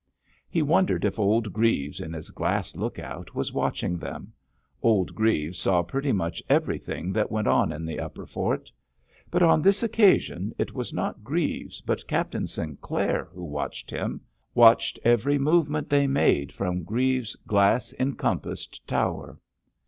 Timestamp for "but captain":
11.81-12.47